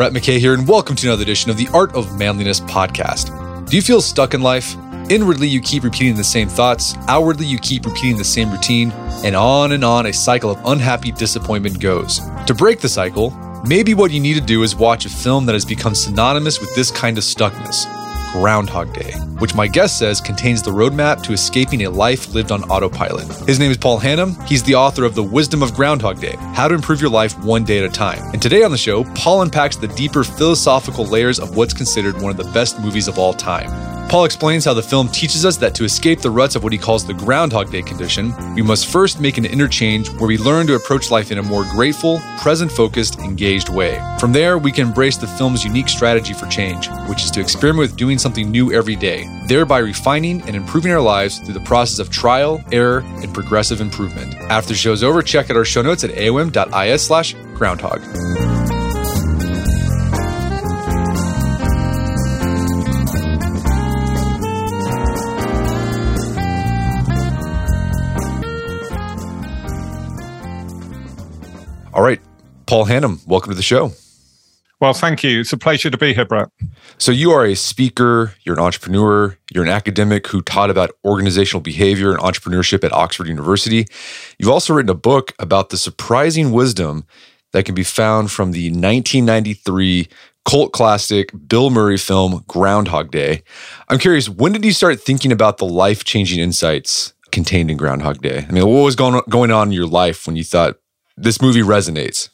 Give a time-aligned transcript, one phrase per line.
[0.00, 3.68] Brett McKay here, and welcome to another edition of the Art of Manliness podcast.
[3.68, 4.74] Do you feel stuck in life?
[5.10, 8.92] Inwardly, you keep repeating the same thoughts, outwardly, you keep repeating the same routine,
[9.26, 12.22] and on and on a cycle of unhappy disappointment goes.
[12.46, 13.32] To break the cycle,
[13.66, 16.74] maybe what you need to do is watch a film that has become synonymous with
[16.74, 17.84] this kind of stuckness
[18.32, 22.62] Groundhog Day, which my guest says contains the roadmap to escaping a life lived on
[22.64, 23.26] autopilot.
[23.48, 24.40] His name is Paul Hannam.
[24.46, 27.64] He's the author of The Wisdom of Groundhog Day How to Improve Your Life One
[27.64, 28.22] Day at a Time.
[28.32, 32.30] And today on the show, Paul unpacks the deeper philosophical layers of what's considered one
[32.30, 33.99] of the best movies of all time.
[34.10, 36.78] Paul explains how the film teaches us that to escape the ruts of what he
[36.80, 40.74] calls the Groundhog Day condition, we must first make an interchange where we learn to
[40.74, 44.02] approach life in a more grateful, present focused, engaged way.
[44.18, 47.88] From there, we can embrace the film's unique strategy for change, which is to experiment
[47.88, 52.00] with doing something new every day, thereby refining and improving our lives through the process
[52.00, 54.34] of trial, error, and progressive improvement.
[54.50, 58.00] After the show's over, check out our show notes at aom.is slash groundhog.
[72.00, 72.22] All right,
[72.64, 73.92] Paul Hannam, welcome to the show.
[74.80, 75.40] Well, thank you.
[75.40, 76.48] It's a pleasure to be here, Brett.
[76.96, 81.60] So, you are a speaker, you're an entrepreneur, you're an academic who taught about organizational
[81.60, 83.86] behavior and entrepreneurship at Oxford University.
[84.38, 87.04] You've also written a book about the surprising wisdom
[87.52, 90.08] that can be found from the 1993
[90.46, 93.42] cult classic Bill Murray film Groundhog Day.
[93.90, 98.22] I'm curious, when did you start thinking about the life changing insights contained in Groundhog
[98.22, 98.46] Day?
[98.48, 100.79] I mean, what was going going on in your life when you thought
[101.22, 102.28] this movie resonates?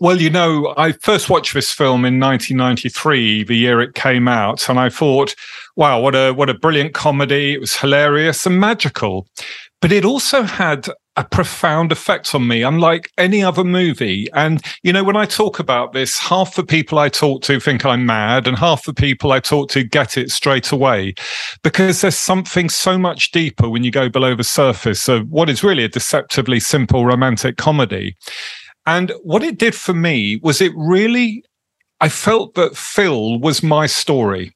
[0.00, 4.68] Well, you know, I first watched this film in 1993, the year it came out,
[4.68, 5.34] and I thought,
[5.74, 7.54] wow, what a what a brilliant comedy.
[7.54, 9.26] It was hilarious and magical.
[9.80, 10.88] But it also had
[11.18, 14.28] a profound effect on me, unlike any other movie.
[14.34, 17.84] And, you know, when I talk about this, half the people I talk to think
[17.84, 21.14] I'm mad, and half the people I talk to get it straight away.
[21.64, 25.64] Because there's something so much deeper when you go below the surface of what is
[25.64, 28.16] really a deceptively simple romantic comedy.
[28.86, 31.42] And what it did for me was it really
[32.00, 34.52] I felt that Phil was my story.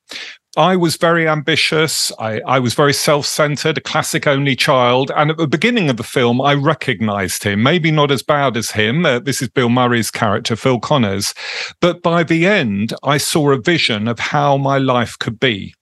[0.57, 2.13] I was very ambitious.
[2.19, 5.11] I, I was very self centered, a classic only child.
[5.17, 8.73] And at the beginning of the film, I recognized him, maybe not as bad as
[8.73, 9.07] him.
[9.07, 11.33] Uh, this is Bill Murray's character, Phil Connors.
[11.81, 15.75] But by the end, I saw a vision of how my life could be.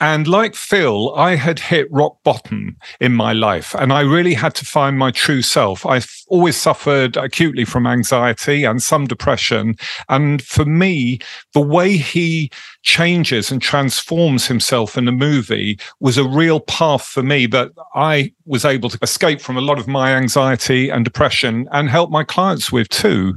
[0.00, 4.54] And like Phil, I had hit rock bottom in my life and I really had
[4.56, 5.86] to find my true self.
[5.86, 9.76] I've always suffered acutely from anxiety and some depression.
[10.08, 11.18] And for me,
[11.54, 12.50] the way he
[12.82, 18.32] changes and transforms himself in the movie was a real path for me that I
[18.44, 22.24] was able to escape from a lot of my anxiety and depression and help my
[22.24, 23.34] clients with too.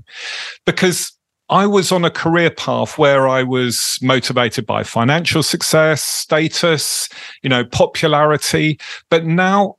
[0.66, 1.15] Because
[1.50, 7.08] I was on a career path where I was motivated by financial success, status,
[7.44, 8.80] you know, popularity.
[9.10, 9.78] But now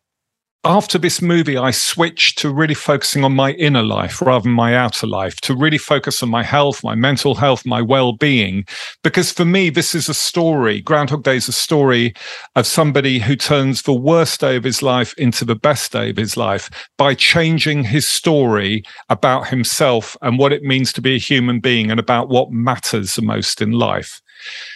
[0.66, 4.74] after this movie, I switched to really focusing on my inner life rather than my
[4.74, 8.64] outer life, to really focus on my health, my mental health, my well being.
[9.04, 10.80] Because for me, this is a story.
[10.80, 12.14] Groundhog Day is a story
[12.56, 16.16] of somebody who turns the worst day of his life into the best day of
[16.16, 21.18] his life by changing his story about himself and what it means to be a
[21.18, 24.20] human being and about what matters the most in life.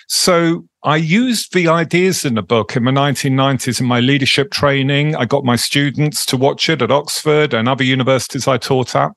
[0.07, 5.14] So I used the ideas in the book in the 1990s in my leadership training.
[5.14, 9.12] I got my students to watch it at Oxford and other universities I taught at.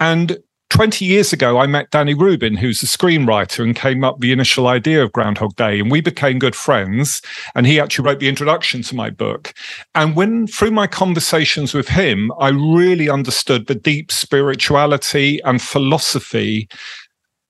[0.00, 0.38] And
[0.70, 4.66] 20 years ago, I met Danny Rubin, who's a screenwriter, and came up the initial
[4.66, 5.78] idea of Groundhog Day.
[5.78, 7.22] And we became good friends.
[7.54, 9.54] And he actually wrote the introduction to my book.
[9.94, 16.68] And when, through my conversations with him, I really understood the deep spirituality and philosophy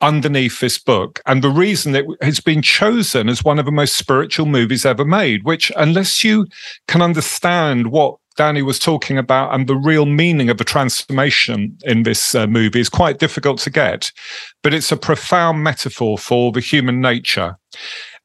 [0.01, 1.21] underneath this book.
[1.27, 5.05] And the reason it has been chosen as one of the most spiritual movies ever
[5.05, 6.47] made which unless you
[6.87, 12.03] can understand what Danny was talking about and the real meaning of the transformation in
[12.03, 14.13] this uh, movie is quite difficult to get.
[14.63, 17.57] But it's a profound metaphor for the human nature.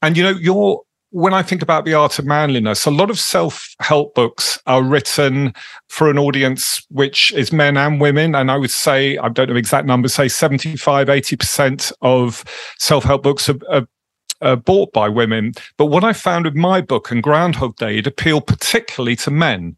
[0.02, 0.82] And you know your
[1.12, 4.82] when I think about the art of manliness, a lot of self help books are
[4.82, 5.54] written
[5.90, 8.34] for an audience which is men and women.
[8.34, 12.44] And I would say, I don't know exact numbers, say 75, 80% of
[12.80, 13.88] self help books are, are
[14.42, 15.54] uh, bought by women.
[15.78, 19.78] But what I found with my book and Groundhog Day, it appealed particularly to men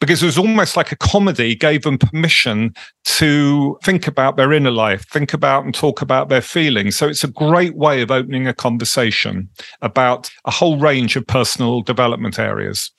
[0.00, 2.74] because it was almost like a comedy, gave them permission
[3.04, 6.96] to think about their inner life, think about and talk about their feelings.
[6.96, 9.48] So it's a great way of opening a conversation
[9.82, 12.90] about a whole range of personal development areas.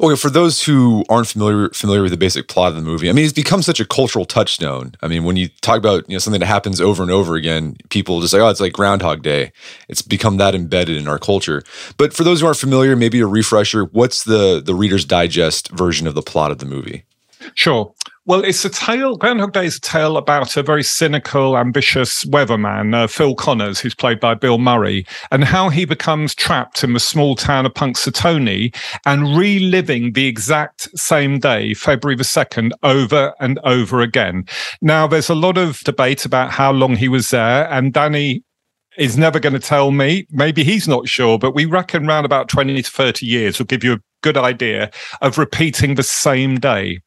[0.00, 3.12] Okay, for those who aren't familiar familiar with the basic plot of the movie, I
[3.12, 4.92] mean, it's become such a cultural touchstone.
[5.00, 7.76] I mean, when you talk about you know something that happens over and over again,
[7.88, 9.52] people just say, "Oh, it's like Groundhog Day."
[9.88, 11.62] It's become that embedded in our culture.
[11.96, 13.84] But for those who aren't familiar, maybe a refresher.
[13.84, 17.04] What's the the Reader's Digest version of the plot of the movie?
[17.54, 17.92] Sure.
[18.24, 19.16] Well, it's a tale.
[19.16, 23.94] Groundhog Day is a tale about a very cynical, ambitious weatherman, uh, Phil Connors, who's
[23.94, 28.74] played by Bill Murray, and how he becomes trapped in the small town of Punxsutawney
[29.06, 34.44] and reliving the exact same day, February the 2nd, over and over again.
[34.82, 38.42] Now, there's a lot of debate about how long he was there, and Danny
[38.98, 40.26] is never going to tell me.
[40.30, 43.84] Maybe he's not sure, but we reckon around about 20 to 30 years will give
[43.84, 44.90] you a good idea
[45.20, 46.98] of repeating the same day.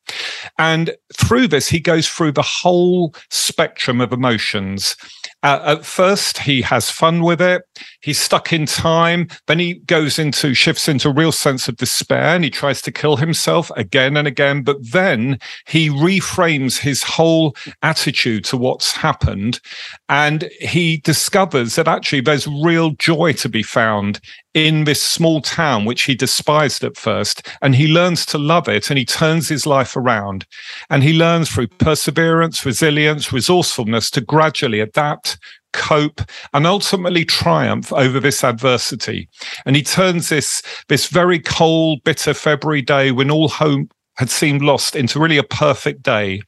[0.58, 4.96] And through this, he goes through the whole spectrum of emotions.
[5.44, 7.64] Uh, at first, he has fun with it.
[8.02, 9.28] He's stuck in time.
[9.48, 12.92] Then he goes into, shifts into a real sense of despair and he tries to
[12.92, 14.64] kill himself again and again.
[14.64, 19.60] But then he reframes his whole attitude to what's happened.
[20.08, 24.22] And he discovers that actually there's real joy to be found
[24.54, 28.90] in this small town, which he despised at first, and he learns to love it
[28.90, 30.46] and he turns his life around.
[30.90, 35.38] And he learns through perseverance, resilience, resourcefulness to gradually adapt,
[35.74, 36.22] cope,
[36.54, 39.30] and ultimately triumph over this adversity.
[39.66, 44.62] And he turns this, this very cold, bitter February day when all hope had seemed
[44.62, 46.42] lost into really a perfect day.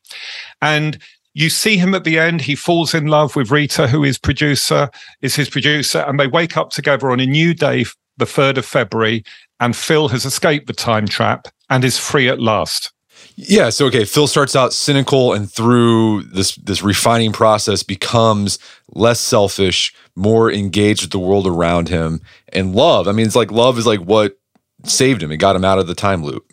[0.62, 0.98] And
[1.34, 2.42] you see him at the end.
[2.42, 4.90] He falls in love with Rita, who is producer,
[5.22, 7.86] is his producer, and they wake up together on a new day,
[8.18, 9.24] the 3rd of February,
[9.60, 12.92] and Phil has escaped the time trap and is free at last.
[13.36, 19.20] Yeah, so okay, Phil starts out cynical and through this this refining process becomes less
[19.20, 23.08] selfish, more engaged with the world around him and love.
[23.08, 24.38] I mean, it's like love is like what
[24.84, 25.32] saved him.
[25.32, 26.46] It got him out of the time loop.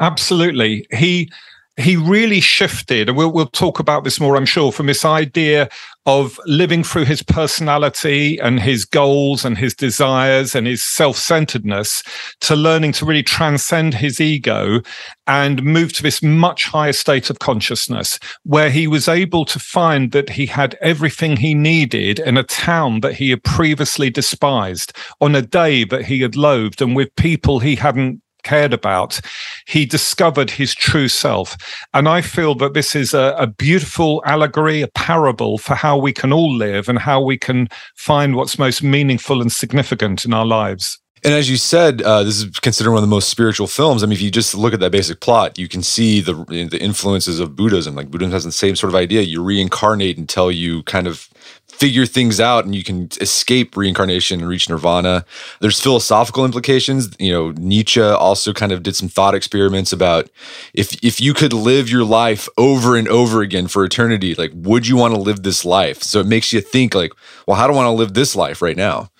[0.00, 0.86] Absolutely.
[0.92, 1.30] He
[1.76, 5.68] he really shifted, and we'll, we'll talk about this more, I'm sure, from this idea
[6.06, 12.02] of living through his personality and his goals and his desires and his self centeredness
[12.40, 14.80] to learning to really transcend his ego
[15.26, 20.12] and move to this much higher state of consciousness where he was able to find
[20.12, 25.34] that he had everything he needed in a town that he had previously despised on
[25.34, 29.20] a day that he had loathed and with people he hadn't cared about,
[29.66, 31.56] he discovered his true self.
[31.92, 36.12] And I feel that this is a, a, beautiful allegory, a parable for how we
[36.12, 40.46] can all live and how we can find what's most meaningful and significant in our
[40.46, 41.00] lives.
[41.24, 44.04] And as you said, uh, this is considered one of the most spiritual films.
[44.04, 46.34] I mean, if you just look at that basic plot, you can see the
[46.70, 47.96] the influences of Buddhism.
[47.96, 49.22] Like Buddhism has the same sort of idea.
[49.22, 51.28] You reincarnate until you kind of
[51.78, 55.24] figure things out and you can escape reincarnation and reach nirvana.
[55.60, 57.14] There's philosophical implications.
[57.18, 60.30] You know, Nietzsche also kind of did some thought experiments about
[60.74, 64.86] if if you could live your life over and over again for eternity, like would
[64.86, 66.02] you want to live this life?
[66.02, 67.12] So it makes you think like,
[67.46, 69.10] well, how do I want to live this life right now?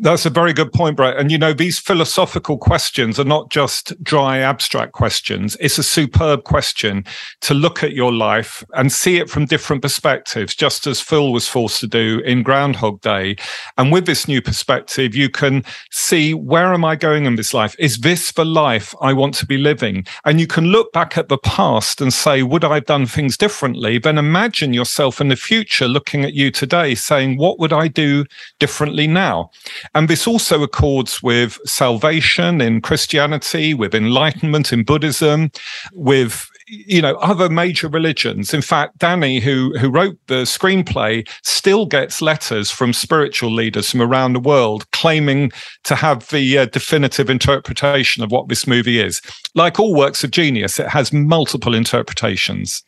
[0.00, 1.16] That's a very good point, Brett.
[1.16, 5.56] And you know, these philosophical questions are not just dry, abstract questions.
[5.58, 7.04] It's a superb question
[7.40, 11.48] to look at your life and see it from different perspectives, just as Phil was
[11.48, 13.34] forced to do in Groundhog Day.
[13.76, 17.74] And with this new perspective, you can see where am I going in this life?
[17.80, 20.06] Is this the life I want to be living?
[20.24, 23.36] And you can look back at the past and say, would I have done things
[23.36, 23.98] differently?
[23.98, 28.26] Then imagine yourself in the future looking at you today saying, what would I do
[28.60, 29.50] differently now?
[29.94, 35.50] And this also accords with salvation in Christianity, with enlightenment in Buddhism,
[35.92, 38.52] with you know other major religions.
[38.52, 44.02] In fact danny who who wrote the screenplay still gets letters from spiritual leaders from
[44.02, 45.50] around the world claiming
[45.84, 49.22] to have the uh, definitive interpretation of what this movie is.
[49.54, 52.84] Like all works of genius it has multiple interpretations.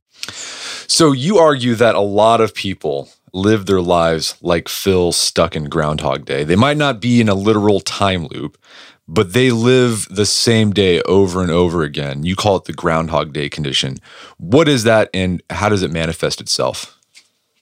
[0.86, 5.64] So you argue that a lot of people live their lives like Phil stuck in
[5.64, 6.44] Groundhog Day.
[6.44, 8.58] They might not be in a literal time loop,
[9.08, 12.24] but they live the same day over and over again.
[12.24, 13.98] You call it the Groundhog Day condition.
[14.38, 16.99] What is that and how does it manifest itself?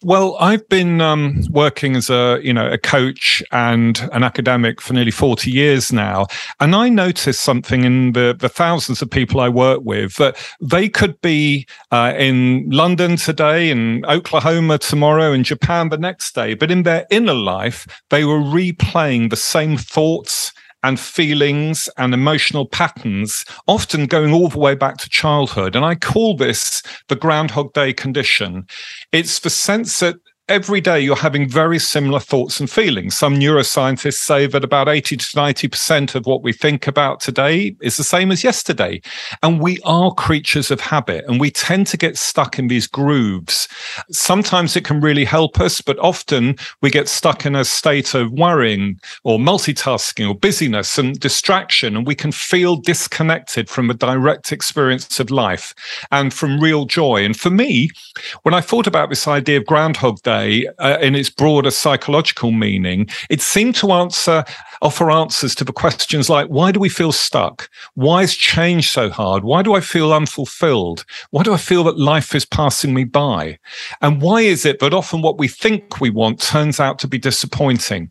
[0.05, 4.93] Well, I've been um, working as a you know a coach and an academic for
[4.93, 6.26] nearly forty years now,
[6.61, 10.88] and I noticed something in the the thousands of people I work with that they
[10.88, 16.71] could be uh, in London today, in Oklahoma tomorrow, in Japan the next day, but
[16.71, 20.52] in their inner life they were replaying the same thoughts
[20.88, 25.76] and feelings and emotional patterns, often going all the way back to childhood.
[25.76, 28.66] And I call this the Groundhog Day condition.
[29.12, 30.16] It's the sense that
[30.49, 33.17] every day you're having very similar thoughts and feelings.
[33.17, 37.97] Some neuroscientists say that about 80 to 90% of what we think about today is
[37.97, 39.02] the same as yesterday.
[39.43, 43.69] And we are creatures of habit and we tend to get stuck in these grooves.
[44.11, 48.33] Sometimes it can really help us, but often we get stuck in a state of
[48.33, 51.95] worrying or multitasking or busyness and distraction.
[51.95, 55.75] And we can feel disconnected from a direct experience of life
[56.11, 57.25] and from real joy.
[57.25, 57.90] And for me,
[58.45, 60.38] when I thought about this idea of Groundhog Day
[60.78, 64.45] uh, in its broader psychological meaning, it seemed to answer
[64.80, 67.68] offer answers to the questions like why do we feel stuck?
[67.95, 69.45] Why is change so hard?
[69.45, 71.04] Why do I feel unfulfilled?
[71.30, 73.59] Why do I feel that life is passing me by?
[74.00, 77.18] And why is it that often what we think we want turns out to be
[77.18, 78.11] disappointing?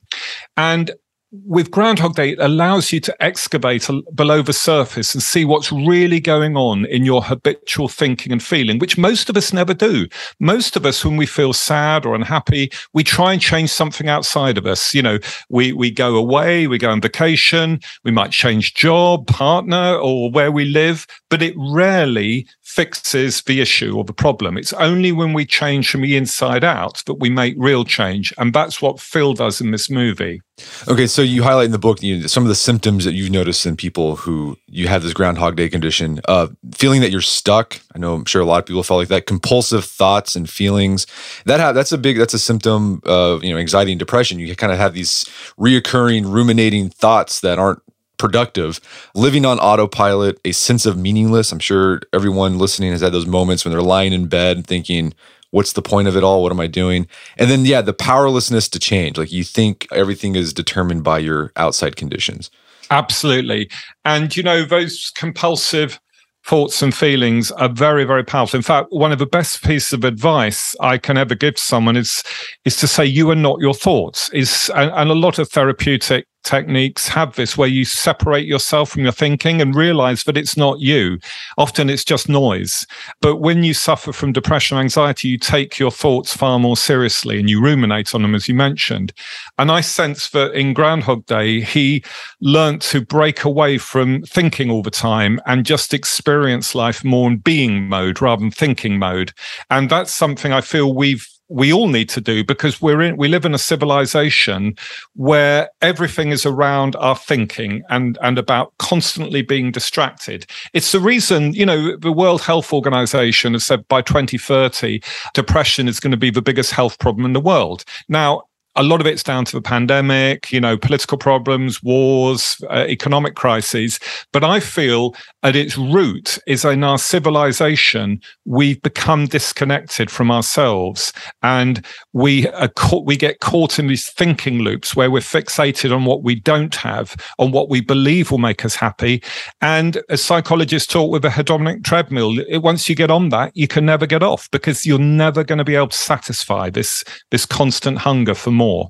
[0.55, 0.91] And
[1.31, 6.19] with Groundhog Day, it allows you to excavate below the surface and see what's really
[6.19, 10.07] going on in your habitual thinking and feeling, which most of us never do.
[10.39, 14.57] Most of us, when we feel sad or unhappy, we try and change something outside
[14.57, 14.93] of us.
[14.93, 15.19] You know,
[15.49, 20.51] we, we go away, we go on vacation, we might change job, partner, or where
[20.51, 24.55] we live, but it rarely fixes the issue or the problem.
[24.55, 28.31] It's only when we change from the inside out that we make real change.
[28.37, 30.43] And that's what Phil does in this movie.
[30.87, 33.31] Okay, so you highlight in the book you know, some of the symptoms that you've
[33.31, 36.21] noticed in people who you have this Groundhog Day condition.
[36.27, 37.79] Uh, feeling that you're stuck.
[37.95, 39.25] I know I'm sure a lot of people felt like that.
[39.25, 41.07] Compulsive thoughts and feelings.
[41.45, 44.37] That have, that's a big that's a symptom of you know anxiety and depression.
[44.37, 45.25] You kind of have these
[45.59, 47.81] reoccurring ruminating thoughts that aren't
[48.17, 48.79] productive,
[49.15, 51.51] living on autopilot, a sense of meaningless.
[51.51, 55.13] I'm sure everyone listening has had those moments when they're lying in bed thinking,
[55.51, 56.43] what's the point of it all?
[56.43, 57.07] What am I doing?
[57.37, 59.17] And then, yeah, the powerlessness to change.
[59.17, 62.49] Like you think everything is determined by your outside conditions.
[62.89, 63.69] Absolutely.
[64.05, 65.99] And, you know, those compulsive
[66.47, 70.05] thoughts and feelings are very very powerful in fact one of the best pieces of
[70.05, 72.23] advice i can ever give someone is
[72.63, 76.25] is to say you are not your thoughts is and, and a lot of therapeutic
[76.43, 80.79] techniques have this where you separate yourself from your thinking and realize that it's not
[80.79, 81.19] you.
[81.57, 82.85] Often it's just noise.
[83.21, 87.39] But when you suffer from depression, or anxiety, you take your thoughts far more seriously
[87.39, 89.13] and you ruminate on them, as you mentioned.
[89.57, 92.03] And I sense that in Groundhog Day, he
[92.41, 97.37] learned to break away from thinking all the time and just experience life more in
[97.37, 99.33] being mode rather than thinking mode.
[99.69, 103.27] And that's something I feel we've we all need to do because we're in we
[103.27, 104.75] live in a civilization
[105.15, 110.45] where everything is around our thinking and and about constantly being distracted.
[110.73, 115.01] It's the reason you know the world health organization has said by 2030
[115.33, 117.85] depression is going to be the biggest health problem in the world.
[118.09, 118.43] Now
[118.77, 123.35] a lot of it's down to the pandemic, you know, political problems, wars, uh, economic
[123.35, 123.99] crises.
[124.31, 131.11] But I feel at its root is in our civilization, we've become disconnected from ourselves
[131.41, 136.05] and we are caught, we get caught in these thinking loops where we're fixated on
[136.05, 139.23] what we don't have, on what we believe will make us happy.
[139.59, 143.67] And as psychologists talk with a hedonic treadmill, it, once you get on that, you
[143.67, 147.45] can never get off because you're never going to be able to satisfy this, this
[147.45, 148.89] constant hunger for more more.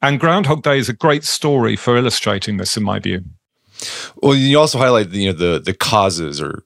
[0.00, 3.22] And Groundhog Day is a great story for illustrating this, in my view.
[4.16, 6.64] Well, you also highlight the, you know the the causes or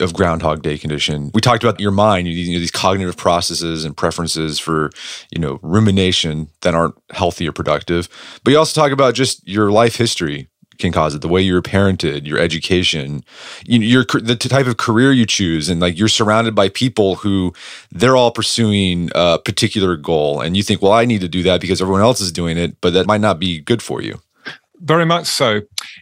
[0.00, 1.30] of Groundhog Day condition.
[1.34, 4.90] We talked about your mind, you know, these cognitive processes and preferences for,
[5.34, 8.08] you know, rumination that aren't healthy or productive.
[8.44, 10.48] But you also talk about just your life history
[10.78, 13.22] can cause it the way you're parented your education
[13.64, 17.52] you, your the type of career you choose and like you're surrounded by people who
[17.90, 21.60] they're all pursuing a particular goal and you think well i need to do that
[21.60, 24.20] because everyone else is doing it but that might not be good for you
[24.80, 25.60] very much so.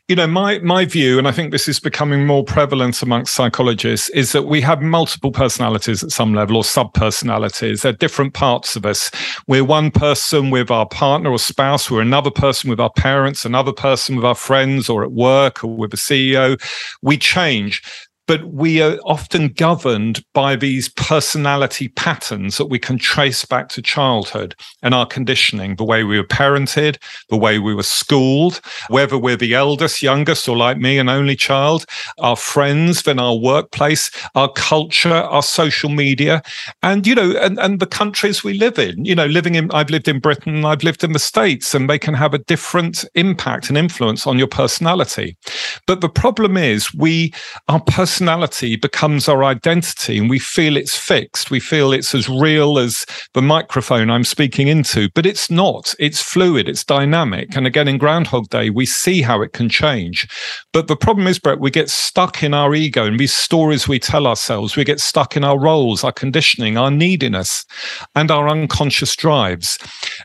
[0.09, 4.09] You know, my my view, and I think this is becoming more prevalent amongst psychologists,
[4.11, 7.83] is that we have multiple personalities at some level or sub personalities.
[7.83, 9.11] They're different parts of us.
[9.47, 13.73] We're one person with our partner or spouse, we're another person with our parents, another
[13.73, 16.61] person with our friends or at work or with a CEO.
[17.03, 17.83] We change
[18.27, 23.83] but we are often governed by these personality patterns that we can trace back to
[23.83, 29.17] childhood and our conditioning, the way we were parented, the way we were schooled, whether
[29.17, 31.85] we're the eldest, youngest, or like me, an only child,
[32.19, 36.43] our friends, then our workplace, our culture, our social media,
[36.83, 39.05] and, you know, and, and the countries we live in.
[39.05, 41.99] You know, living in, I've lived in Britain, I've lived in the States, and they
[41.99, 45.37] can have a different impact and influence on your personality.
[45.87, 47.33] But the problem is we,
[47.69, 51.51] our personality personality becomes our identity and we feel it's fixed.
[51.51, 53.05] We feel it's as real as
[53.35, 55.95] the microphone I'm speaking into, but it's not.
[55.99, 57.55] It's fluid, it's dynamic.
[57.55, 60.27] And again, in Groundhog Day, we see how it can change.
[60.73, 63.99] But the problem is, Brett, we get stuck in our ego and these stories we
[63.99, 64.77] tell ourselves.
[64.77, 67.67] We get stuck in our roles, our conditioning, our neediness,
[68.15, 69.79] and our unconscious drives.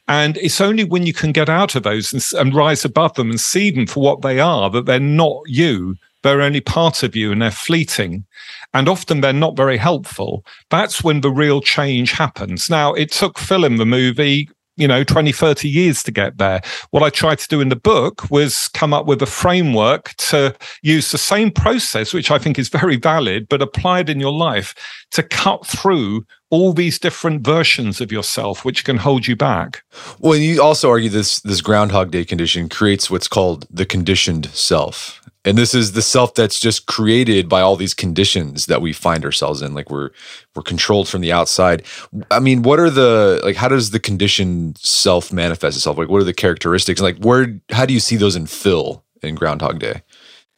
[0.07, 3.29] And it's only when you can get out of those and, and rise above them
[3.29, 7.15] and see them for what they are that they're not you they're only part of
[7.15, 8.25] you and they're fleeting.
[8.73, 10.45] And often they're not very helpful.
[10.69, 12.69] That's when the real change happens.
[12.69, 14.47] Now, it took film, the movie,
[14.77, 16.61] you know 20 30 years to get there
[16.91, 20.55] what i tried to do in the book was come up with a framework to
[20.81, 24.73] use the same process which i think is very valid but applied in your life
[25.11, 29.83] to cut through all these different versions of yourself which can hold you back
[30.19, 35.20] well you also argue this this groundhog day condition creates what's called the conditioned self
[35.45, 39.25] and this is the self that's just created by all these conditions that we find
[39.25, 40.11] ourselves in like we're
[40.55, 41.83] we're controlled from the outside
[42.29, 46.21] i mean what are the like how does the conditioned self manifest itself like what
[46.21, 50.01] are the characteristics like where how do you see those in phil in groundhog day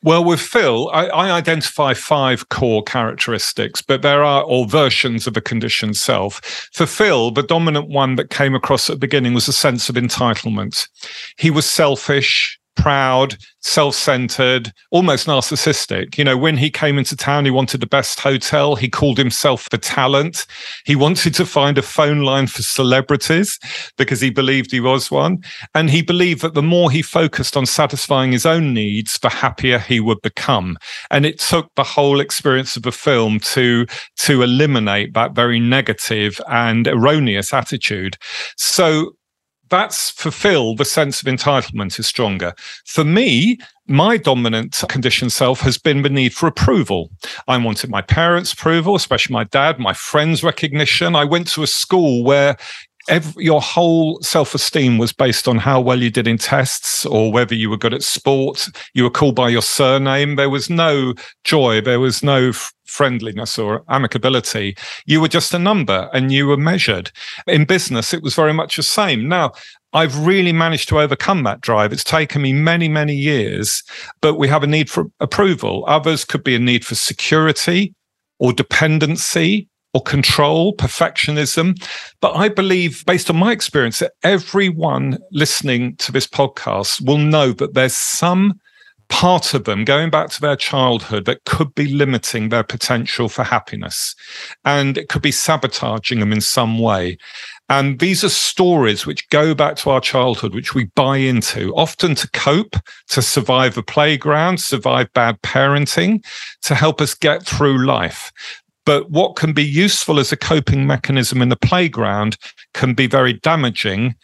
[0.05, 5.37] well, with Phil, I, I, identify five core characteristics, but there are all versions of
[5.37, 6.41] a conditioned self.
[6.73, 9.95] For Phil, the dominant one that came across at the beginning was a sense of
[9.95, 10.89] entitlement.
[11.37, 16.17] He was selfish proud, self centered, almost narcissistic.
[16.17, 18.75] You know, when he came into town, he wanted the best hotel.
[18.75, 20.45] He called himself the talent.
[20.85, 23.59] He wanted to find a phone line for celebrities
[23.97, 25.43] because he believed he was one.
[25.73, 29.79] And he believed that the more he focused on satisfying his own needs, the happier
[29.79, 30.77] he would become.
[31.09, 33.85] And it took the whole experience of the film to,
[34.17, 38.17] to eliminate that very negative and erroneous attitude.
[38.57, 39.15] So
[39.73, 42.53] that's fulfill the sense of entitlement is stronger.
[42.85, 47.09] For me, my dominant condition self has been the need for approval.
[47.47, 51.15] I wanted my parents' approval, especially my dad, my friends' recognition.
[51.15, 52.55] I went to a school where
[53.09, 57.53] Every, your whole self-esteem was based on how well you did in tests or whether
[57.53, 61.81] you were good at sport you were called by your surname there was no joy
[61.81, 62.53] there was no
[62.93, 64.77] friendliness or amicability.
[65.05, 67.11] You were just a number and you were measured.
[67.47, 69.27] In business, it was very much the same.
[69.27, 69.51] Now,
[69.93, 71.91] I've really managed to overcome that drive.
[71.91, 73.83] It's taken me many, many years,
[74.21, 75.83] but we have a need for approval.
[75.87, 77.93] Others could be a need for security
[78.39, 81.75] or dependency or control, perfectionism.
[82.21, 87.51] But I believe, based on my experience, that everyone listening to this podcast will know
[87.53, 88.59] that there's some
[89.09, 93.43] part of them going back to their childhood that could be limiting their potential for
[93.43, 94.15] happiness
[94.65, 97.15] and it could be sabotaging them in some way.
[97.69, 102.15] And these are stories which go back to our childhood, which we buy into, often
[102.15, 102.75] to cope,
[103.09, 106.25] to survive a playground, survive bad parenting,
[106.63, 108.31] to help us get through life.
[108.85, 112.37] But what can be useful as a coping mechanism in the playground
[112.73, 114.15] can be very damaging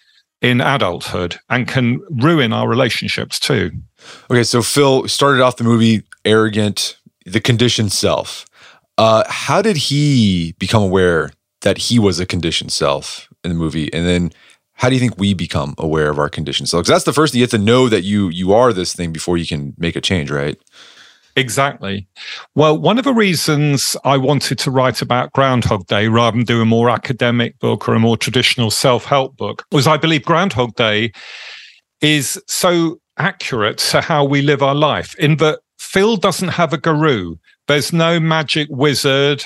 [0.42, 3.72] in adulthood and can ruin our relationships too.
[4.32, 8.46] Okay, so Phil started off the movie arrogant, the conditioned self.
[8.98, 13.92] Uh, how did he become aware that he was a conditioned self in the movie?
[13.94, 14.32] And then
[14.74, 16.84] how do you think we become aware of our conditioned self?
[16.84, 19.12] Because that's the first thing you have to know that you you are this thing
[19.12, 20.58] before you can make a change, right?
[21.36, 22.08] Exactly.
[22.56, 26.62] Well, one of the reasons I wanted to write about Groundhog Day rather than do
[26.62, 30.76] a more academic book or a more traditional self help book was I believe Groundhog
[30.76, 31.12] Day
[32.02, 36.78] is so accurate to how we live our life in that Phil doesn't have a
[36.78, 37.36] guru.
[37.68, 39.44] There's no magic wizard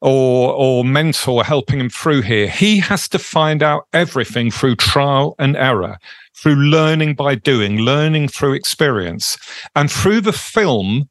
[0.00, 2.48] or or mentor helping him through here.
[2.48, 5.98] He has to find out everything through trial and error
[6.36, 9.36] through learning by doing, learning through experience.
[9.74, 11.08] And through the film,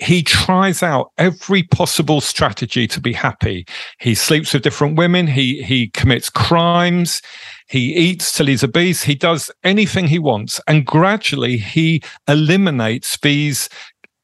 [0.00, 3.66] he tries out every possible strategy to be happy.
[3.98, 5.26] He sleeps with different women.
[5.26, 7.20] He he commits crimes.
[7.68, 9.02] He eats till he's obese.
[9.02, 13.68] He does anything he wants, and gradually he eliminates these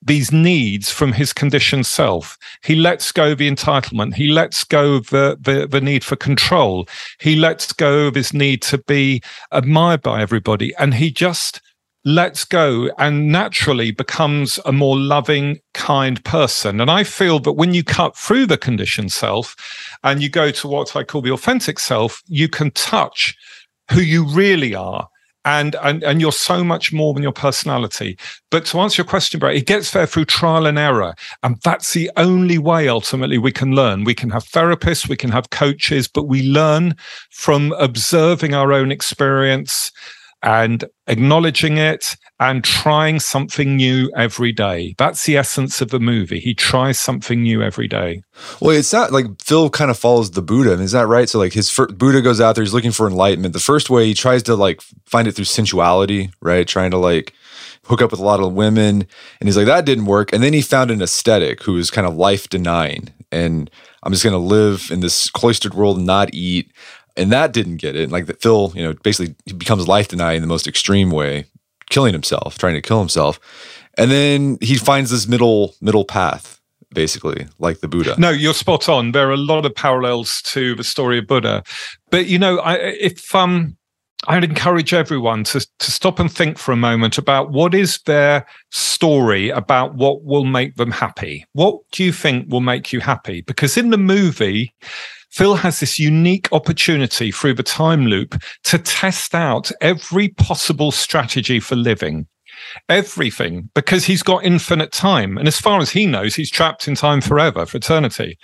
[0.07, 2.39] these needs from his conditioned self.
[2.63, 4.15] He lets go of the entitlement.
[4.15, 6.89] He lets go of the, the, the, need for control.
[7.21, 10.75] He lets go of his need to be admired by everybody.
[10.79, 11.61] And he just
[12.05, 16.81] lets go and naturally becomes a more loving, kind person.
[16.81, 19.57] And I feel that when you cut through the conditioned self
[20.05, 23.37] and you go to what I call the authentic self, you can touch
[23.91, 25.09] who you really are
[25.47, 28.19] and, and and you're so much more than your personality.
[28.51, 31.95] But to answer your question, Brett, it gets there through trial and error, and that's
[31.95, 34.05] the only way ultimately we can learn.
[34.05, 36.97] We can have therapists, we can have coaches, but we learn
[37.31, 39.93] from observing our own experience
[40.43, 44.95] and acknowledging it and trying something new every day.
[44.99, 46.39] That's the essence of the movie.
[46.39, 48.23] He tries something new every day.
[48.61, 50.73] Well, it's not like Phil kind of follows the Buddha.
[50.73, 51.29] Is that right?
[51.29, 53.55] So like his first, Buddha goes out there, he's looking for enlightenment.
[53.55, 56.69] The first way he tries to like find it through sensuality, right?
[56.69, 57.33] Trying to like
[57.85, 59.07] hook up with a lot of women.
[59.41, 60.33] And he's like, that didn't work.
[60.33, 63.09] And then he found an ascetic who was kind of life denying.
[63.33, 63.71] And
[64.03, 66.71] I'm just going to live in this cloistered world and not eat
[67.17, 68.05] and that didn't get it.
[68.05, 71.47] And like that Phil, you know, basically becomes life denying in the most extreme way,
[71.91, 73.41] killing himself, trying to kill himself.
[73.99, 76.61] And then he finds this middle middle path,
[76.93, 78.15] basically, like the Buddha.
[78.19, 79.13] No, you're spot on.
[79.13, 81.63] There are a lot of parallels to the story of Buddha.
[82.11, 83.77] But you know, I, if um
[84.29, 88.47] I'd encourage everyone to, to stop and think for a moment about what is their
[88.71, 91.45] story about what will make them happy.
[91.53, 93.43] What do you think will make you happy?
[93.43, 94.75] Because in the movie,
[95.37, 101.61] Phil has this unique opportunity through the time loop to test out every possible strategy
[101.61, 102.27] for living.
[102.89, 105.37] Everything, because he's got infinite time.
[105.37, 108.39] And as far as he knows, he's trapped in time forever, for eternity.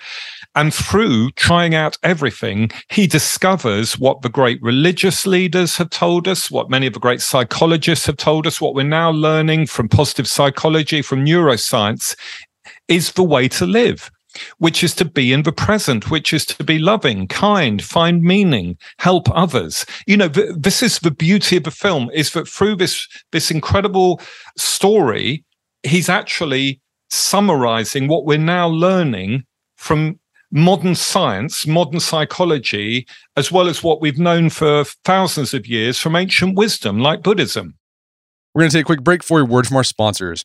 [0.55, 6.51] And through trying out everything, he discovers what the great religious leaders have told us,
[6.51, 10.29] what many of the great psychologists have told us, what we're now learning from positive
[10.29, 12.15] psychology, from neuroscience,
[12.87, 14.11] is the way to live
[14.59, 18.77] which is to be in the present, which is to be loving, kind, find meaning,
[18.99, 19.85] help others.
[20.07, 23.51] You know, th- this is the beauty of the film is that through this, this
[23.51, 24.21] incredible
[24.57, 25.45] story,
[25.83, 29.45] he's actually summarizing what we're now learning
[29.77, 30.19] from
[30.51, 36.15] modern science, modern psychology, as well as what we've known for thousands of years from
[36.15, 37.75] ancient wisdom like Buddhism.
[38.55, 40.45] We're going to take a quick break for a word from our sponsors.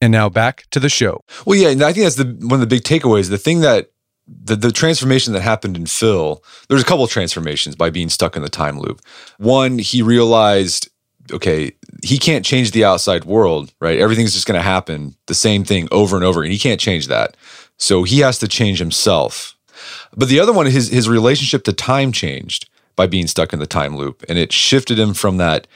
[0.00, 1.20] And now back to the show.
[1.46, 3.30] Well, yeah, and I think that's the one of the big takeaways.
[3.30, 3.90] The thing that
[4.26, 8.42] the, the transformation that happened in Phil, there's a couple transformations by being stuck in
[8.42, 9.00] the time loop.
[9.38, 10.88] One, he realized,
[11.32, 13.98] okay, he can't change the outside world, right?
[13.98, 17.08] Everything's just going to happen the same thing over and over, and he can't change
[17.08, 17.36] that.
[17.78, 19.56] So he has to change himself.
[20.16, 23.66] But the other one, his his relationship to time changed by being stuck in the
[23.66, 25.66] time loop, and it shifted him from that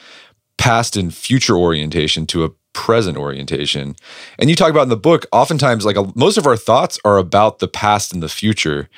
[0.57, 3.97] past and future orientation to a present orientation.
[4.39, 7.19] And you talk about in the book, oftentimes, like a, most of our thoughts are
[7.19, 8.89] about the past and the future.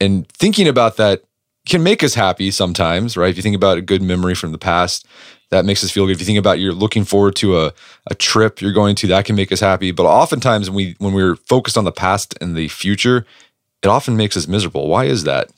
[0.00, 1.22] And thinking about that
[1.64, 3.30] can make us happy sometimes, right?
[3.30, 5.06] If you think about a good memory from the past,
[5.50, 6.12] that makes us feel good.
[6.12, 7.72] If you think about you're looking forward to a,
[8.08, 9.92] a trip you're going to, that can make us happy.
[9.92, 13.24] But oftentimes when we when we're focused on the past and the future,
[13.82, 14.88] it often makes us miserable.
[14.88, 15.50] Why is that?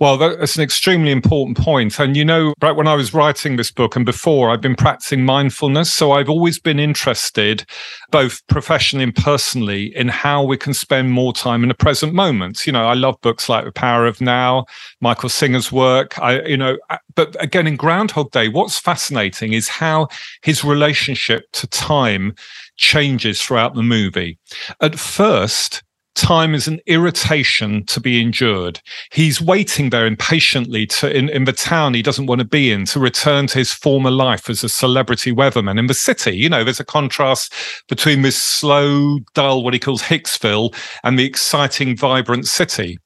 [0.00, 1.98] Well, that's an extremely important point.
[1.98, 5.24] And you know, right when I was writing this book and before, I've been practicing
[5.24, 5.92] mindfulness.
[5.92, 7.66] So I've always been interested,
[8.12, 12.64] both professionally and personally, in how we can spend more time in the present moment.
[12.64, 14.66] You know, I love books like The Power of Now,
[15.00, 16.16] Michael Singer's work.
[16.20, 16.78] I, you know,
[17.16, 20.06] but again, in Groundhog Day, what's fascinating is how
[20.42, 22.36] his relationship to time
[22.76, 24.38] changes throughout the movie.
[24.80, 25.82] At first,
[26.14, 28.80] time is an irritation to be endured.
[29.12, 32.84] He's waiting there impatiently to in, in the town he doesn't want to be in
[32.86, 36.36] to return to his former life as a celebrity weatherman in the city.
[36.36, 37.52] You know, there's a contrast
[37.88, 42.98] between this slow, dull, what he calls Hicksville, and the exciting, vibrant city.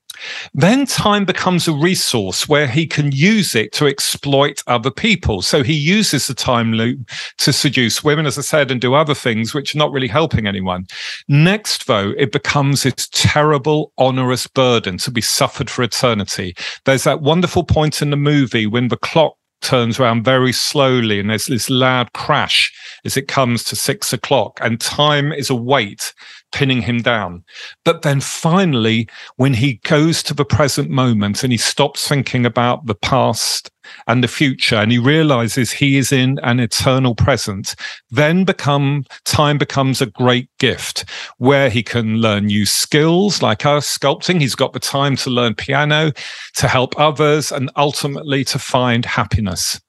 [0.54, 5.42] Then time becomes a resource where he can use it to exploit other people.
[5.42, 7.08] So he uses the time loop
[7.38, 10.46] to seduce women, as I said, and do other things which are not really helping
[10.46, 10.86] anyone.
[11.28, 16.54] Next, though, it becomes this terrible, onerous burden to be suffered for eternity.
[16.84, 21.30] There's that wonderful point in the movie when the clock turns around very slowly and
[21.30, 22.72] there's this loud crash
[23.04, 26.12] as it comes to six o'clock and time is a weight
[26.52, 27.42] pinning him down.
[27.84, 32.86] But then finally, when he goes to the present moment and he stops thinking about
[32.86, 33.70] the past
[34.06, 37.74] and the future and he realizes he is in an eternal present,
[38.10, 41.04] then become time becomes a great gift
[41.38, 44.40] where he can learn new skills like us sculpting.
[44.40, 46.12] He's got the time to learn piano,
[46.56, 49.80] to help others, and ultimately to find happiness.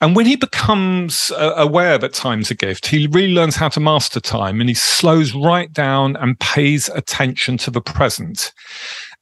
[0.00, 3.80] And when he becomes uh, aware that time's a gift, he really learns how to
[3.80, 8.52] master time and he slows right down and pays attention to the present.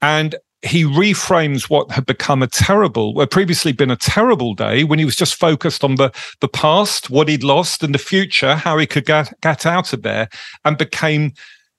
[0.01, 4.99] And he reframes what had become a terrible, what previously been a terrible day when
[4.99, 8.77] he was just focused on the, the past, what he'd lost, and the future, how
[8.77, 10.29] he could get, get out of there,
[10.65, 11.33] and became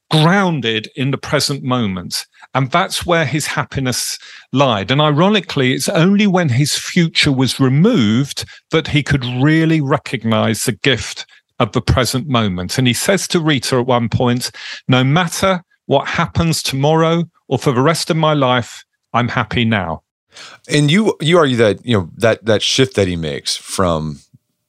[0.09, 2.25] grounded in the present moment.
[2.53, 4.19] And that's where his happiness
[4.51, 4.91] lied.
[4.91, 10.73] And ironically, it's only when his future was removed that he could really recognize the
[10.73, 11.25] gift
[11.59, 12.77] of the present moment.
[12.77, 14.51] And he says to Rita at one point,
[14.87, 20.03] no matter what happens tomorrow or for the rest of my life, I'm happy now.
[20.69, 24.19] And you you argue that you know that that shift that he makes from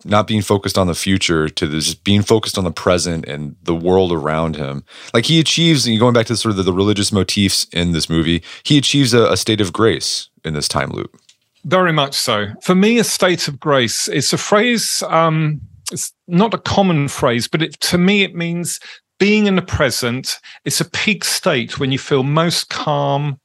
[0.05, 3.75] not being focused on the future to just being focused on the present and the
[3.75, 4.83] world around him.
[5.15, 8.11] Like he achieves, and going back to sort of the, the religious motifs in this
[8.11, 11.17] movie, he achieves a, a state of grace in this time loop.
[11.65, 12.49] Very much so.
[12.63, 15.05] For me, a state of grace is a phrase.
[15.07, 15.61] Um,
[15.93, 18.81] it's not a common phrase, but it, to me, it means
[19.23, 20.41] being in the present.
[20.65, 23.39] It's a peak state when you feel most calm,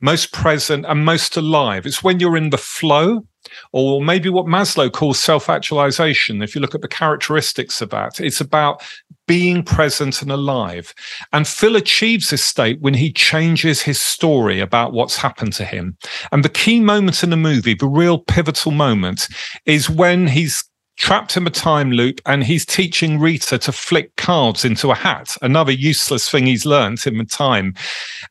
[0.00, 1.86] most present, and most alive.
[1.86, 3.26] It's when you're in the flow
[3.72, 6.40] or maybe what Maslow calls self actualization.
[6.40, 8.84] If you look at the characteristics of that, it's about
[9.26, 10.94] being present and alive.
[11.32, 15.96] And Phil achieves this state when he changes his story about what's happened to him.
[16.30, 19.26] And the key moment in the movie, the real pivotal moment,
[19.66, 20.62] is when he's
[20.96, 25.36] trapped in a time loop and he's teaching Rita to flick cards into a hat,
[25.42, 27.74] another useless thing he's learnt in the time.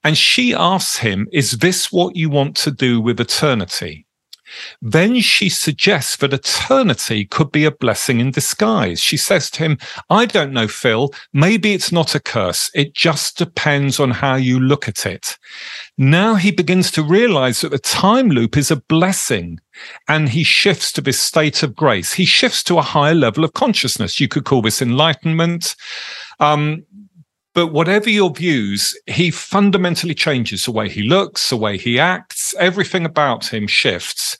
[0.04, 4.06] And she asks him, Is this what you want to do with eternity?
[4.82, 9.00] Then she suggests that eternity could be a blessing in disguise.
[9.00, 9.78] She says to him,
[10.10, 12.70] I don't know, Phil, maybe it's not a curse.
[12.74, 15.38] It just depends on how you look at it.
[15.98, 19.60] Now he begins to realize that the time loop is a blessing
[20.08, 22.14] and he shifts to this state of grace.
[22.14, 24.20] He shifts to a higher level of consciousness.
[24.20, 25.76] You could call this enlightenment.
[26.40, 26.86] Um,
[27.54, 32.56] but whatever your views, he fundamentally changes the way he looks, the way he acts,
[32.60, 34.38] everything about him shifts.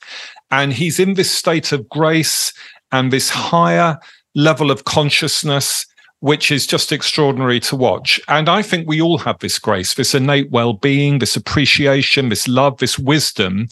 [0.50, 2.52] And he's in this state of grace
[2.90, 3.98] and this higher
[4.34, 5.86] level of consciousness,
[6.20, 8.20] which is just extraordinary to watch.
[8.28, 12.48] And I think we all have this grace, this innate well being, this appreciation, this
[12.48, 13.68] love, this wisdom.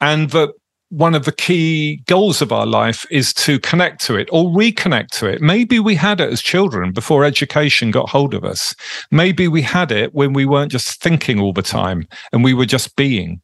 [0.00, 0.54] And that
[0.90, 5.08] one of the key goals of our life is to connect to it or reconnect
[5.08, 5.40] to it.
[5.40, 8.74] Maybe we had it as children before education got hold of us.
[9.10, 12.66] Maybe we had it when we weren't just thinking all the time and we were
[12.66, 13.40] just being.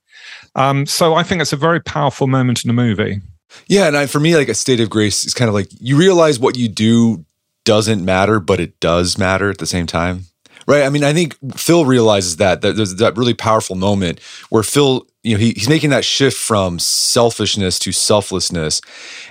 [0.55, 3.21] Um, so I think it's a very powerful moment in the movie.
[3.67, 5.97] Yeah, and I, for me, like a state of grace is kind of like you
[5.97, 7.25] realize what you do
[7.65, 10.27] doesn't matter, but it does matter at the same time.
[10.67, 10.85] Right.
[10.85, 15.07] I mean, I think Phil realizes that, that there's that really powerful moment where Phil,
[15.23, 18.81] you know, he, he's making that shift from selfishness to selflessness.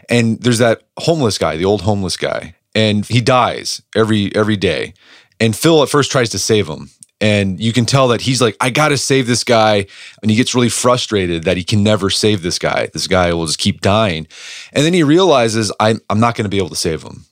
[0.10, 4.94] And there's that homeless guy, the old homeless guy, and he dies every every day.
[5.40, 6.90] And Phil at first tries to save him.
[7.20, 9.86] And you can tell that he's like, I got to save this guy.
[10.22, 12.90] And he gets really frustrated that he can never save this guy.
[12.94, 14.28] This guy will just keep dying.
[14.74, 17.26] And then he realizes, I'm, I'm not to be able to save him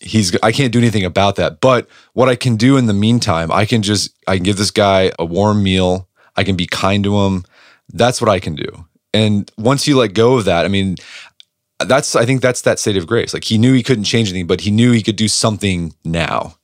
[0.00, 1.60] he's I can't do anything about that.
[1.60, 4.70] But what I can do in the meantime, I can just I can give this
[4.70, 6.08] guy a warm meal.
[6.36, 7.44] I can be kind to him.
[7.92, 8.86] That's what I can do.
[9.14, 10.96] And once you let go of that, I mean,
[11.80, 13.34] that's I think that's that state of grace.
[13.34, 16.56] Like he knew he couldn't change anything, but he knew he could do something now.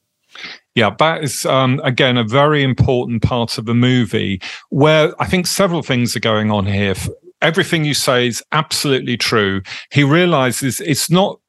[0.75, 5.47] Yeah, that is um, again a very important part of the movie where I think
[5.47, 6.95] several things are going on here.
[7.43, 9.63] Everything you say is absolutely true.
[9.91, 11.41] He realizes it's not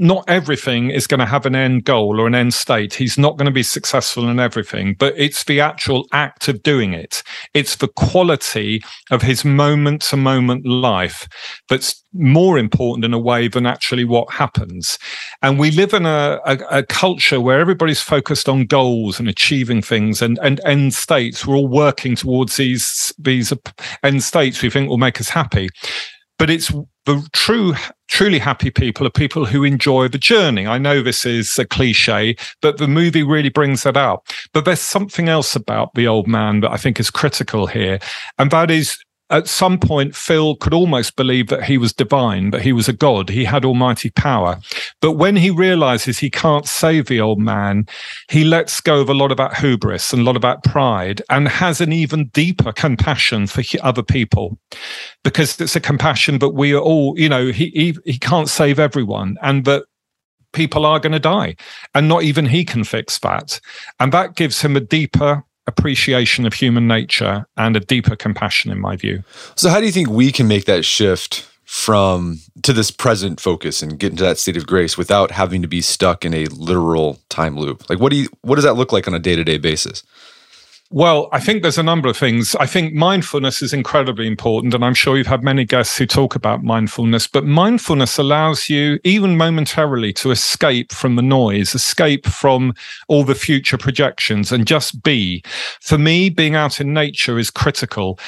[0.00, 2.94] not everything is going to have an end goal or an end state.
[2.94, 6.94] He's not going to be successful in everything, but it's the actual act of doing
[6.94, 7.22] it.
[7.52, 11.28] It's the quality of his moment to moment life
[11.68, 14.98] that's more important in a way than actually what happens.
[15.42, 19.82] And we live in a, a, a culture where everybody's focused on goals and achieving
[19.82, 21.46] things and, and end states.
[21.46, 23.52] We're all working towards these, these
[24.02, 25.68] end states we think will make us happy
[26.40, 26.72] but it's
[27.06, 27.74] the true
[28.08, 30.66] truly happy people are people who enjoy the journey.
[30.66, 34.24] I know this is a cliche but the movie really brings that out.
[34.52, 37.98] But there's something else about the old man that i think is critical here
[38.38, 38.98] and that is
[39.30, 42.92] at some point, Phil could almost believe that he was divine, that he was a
[42.92, 44.58] god, he had almighty power.
[45.00, 47.86] But when he realizes he can't save the old man,
[48.28, 51.80] he lets go of a lot about hubris and a lot about pride and has
[51.80, 54.58] an even deeper compassion for other people
[55.22, 58.78] because it's a compassion that we are all, you know, he, he, he can't save
[58.78, 59.84] everyone and that
[60.52, 61.54] people are going to die
[61.94, 63.60] and not even he can fix that.
[64.00, 68.78] And that gives him a deeper appreciation of human nature and a deeper compassion, in
[68.80, 69.22] my view.
[69.54, 73.80] So, how do you think we can make that shift from to this present focus
[73.80, 77.18] and get into that state of grace without having to be stuck in a literal
[77.28, 77.88] time loop?
[77.88, 80.02] Like, what do you what does that look like on a day to day basis?
[80.92, 82.56] Well, I think there's a number of things.
[82.56, 84.74] I think mindfulness is incredibly important.
[84.74, 88.98] And I'm sure you've had many guests who talk about mindfulness, but mindfulness allows you,
[89.04, 92.74] even momentarily, to escape from the noise, escape from
[93.06, 95.44] all the future projections and just be.
[95.80, 98.18] For me, being out in nature is critical.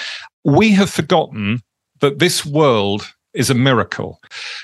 [0.44, 1.62] We have forgotten
[1.98, 4.20] that this world is a miracle.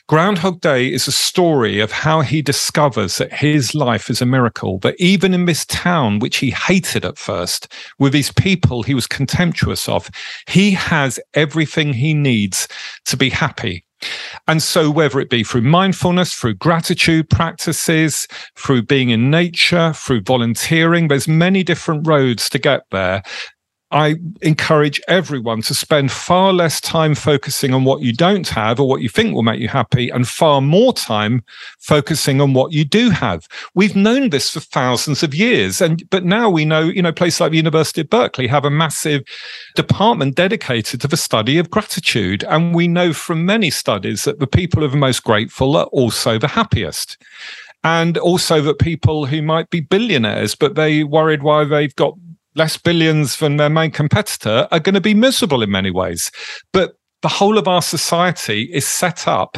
[0.07, 4.79] Groundhog Day is a story of how he discovers that his life is a miracle,
[4.81, 9.07] that even in this town, which he hated at first, with these people he was
[9.07, 10.11] contemptuous of,
[10.47, 12.69] he has everything he needs
[13.07, 13.85] to be happy.
[14.47, 20.23] And so, whether it be through mindfulness, through gratitude practices, through being in nature, through
[20.23, 23.23] volunteering, there's many different roads to get there.
[23.91, 28.87] I encourage everyone to spend far less time focusing on what you don't have or
[28.87, 31.43] what you think will make you happy and far more time
[31.79, 33.49] focusing on what you do have.
[33.75, 35.81] We've known this for thousands of years.
[35.81, 38.71] And but now we know, you know, places like the University of Berkeley have a
[38.71, 39.23] massive
[39.75, 42.45] department dedicated to the study of gratitude.
[42.45, 45.87] And we know from many studies that the people who are the most grateful are
[45.87, 47.17] also the happiest
[47.85, 52.15] and also that people who might be billionaires, but they worried why they've got
[52.59, 56.31] less billions than their main competitor are going to be miserable in many ways.
[56.73, 59.57] But the whole of our society is set up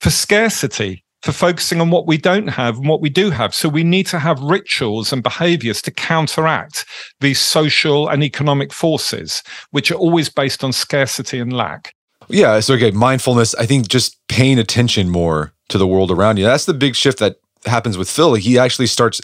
[0.00, 3.54] for scarcity, for focusing on what we don't have and what we do have.
[3.54, 6.86] So we need to have rituals and behaviors to counteract
[7.20, 11.94] these social and economic forces, which are always based on scarcity and lack.
[12.28, 12.60] Yeah.
[12.60, 16.44] So, okay, mindfulness, I think just paying attention more to the world around you.
[16.44, 18.34] That's the big shift that happens with Phil.
[18.34, 19.20] He actually starts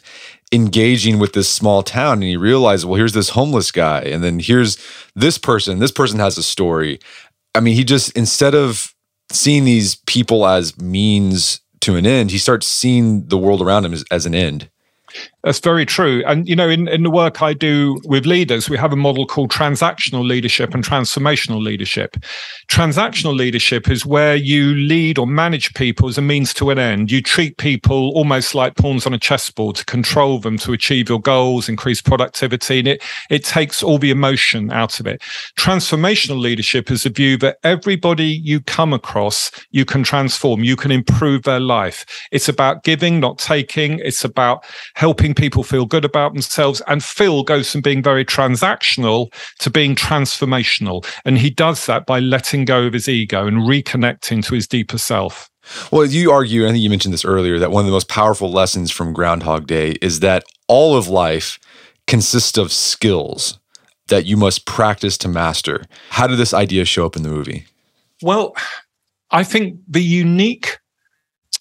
[0.52, 4.38] engaging with this small town and he realizes, well, here's this homeless guy, and then
[4.38, 4.78] here's
[5.14, 5.78] this person.
[5.78, 7.00] This person has a story.
[7.54, 8.94] I mean, he just instead of
[9.30, 13.92] seeing these people as means to an end, he starts seeing the world around him
[13.92, 14.70] as, as an end.
[15.46, 16.24] That's very true.
[16.26, 19.26] And, you know, in, in the work I do with leaders, we have a model
[19.26, 22.16] called transactional leadership and transformational leadership.
[22.66, 27.12] Transactional leadership is where you lead or manage people as a means to an end.
[27.12, 31.20] You treat people almost like pawns on a chessboard to control them, to achieve your
[31.20, 32.80] goals, increase productivity.
[32.80, 35.22] And it, it takes all the emotion out of it.
[35.56, 40.90] Transformational leadership is a view that everybody you come across, you can transform, you can
[40.90, 42.04] improve their life.
[42.32, 44.00] It's about giving, not taking.
[44.00, 46.82] It's about helping people feel good about themselves.
[46.88, 51.06] And Phil goes from being very transactional to being transformational.
[51.24, 54.98] And he does that by letting go of his ego and reconnecting to his deeper
[54.98, 55.50] self.
[55.90, 58.08] Well, you argue, and I think you mentioned this earlier, that one of the most
[58.08, 61.58] powerful lessons from Groundhog Day is that all of life
[62.06, 63.58] consists of skills
[64.08, 65.84] that you must practice to master.
[66.10, 67.66] How did this idea show up in the movie?
[68.22, 68.54] Well,
[69.30, 70.78] I think the unique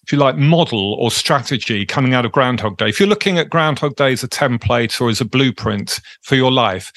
[0.05, 2.89] if you like, model or strategy coming out of Groundhog Day.
[2.89, 6.51] If you're looking at Groundhog Day as a template or as a blueprint for your
[6.51, 6.91] life,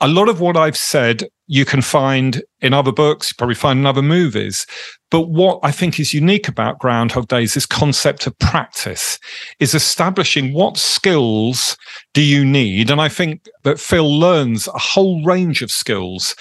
[0.00, 3.78] a lot of what I've said you can find in other books, you probably find
[3.78, 4.66] in other movies.
[5.12, 9.20] But what I think is unique about Groundhog Day is this concept of practice,
[9.60, 11.76] is establishing what skills
[12.14, 12.90] do you need.
[12.90, 16.34] And I think that Phil learns a whole range of skills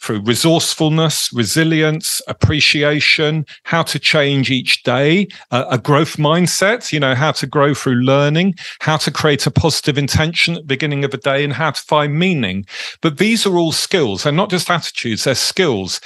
[0.00, 7.32] through resourcefulness, resilience, appreciation, how to change each day, a growth mindset, you know, how
[7.32, 11.18] to grow through learning, how to create a positive intention at the beginning of a
[11.18, 12.64] day, and how to find meaning.
[13.02, 14.22] But these are all skills.
[14.22, 16.00] They're not just attitudes, they're skills.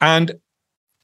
[0.00, 0.34] And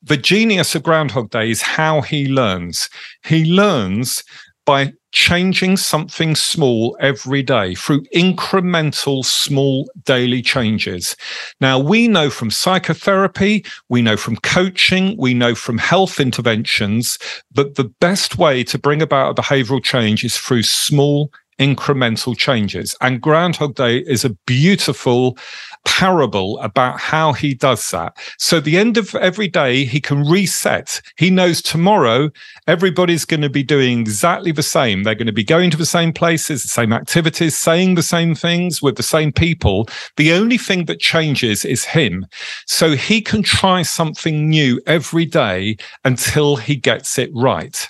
[0.03, 2.91] the genius of Groundhog Day is how he learns.
[3.25, 4.23] He learns
[4.67, 11.17] by changing something small every day through incremental small daily changes.
[11.61, 17.17] Now, we know from psychotherapy, we know from coaching, we know from health interventions
[17.53, 22.97] that the best way to bring about a behavioral change is through small incremental changes.
[23.01, 25.39] And Groundhog Day is a beautiful
[25.85, 28.17] parable about how he does that.
[28.39, 31.01] So the end of every day, he can reset.
[31.17, 32.31] He knows tomorrow
[32.67, 35.03] everybody's going to be doing exactly the same.
[35.03, 38.35] They're going to be going to the same places, the same activities, saying the same
[38.35, 39.89] things with the same people.
[40.17, 42.27] The only thing that changes is him.
[42.67, 47.89] So he can try something new every day until he gets it right.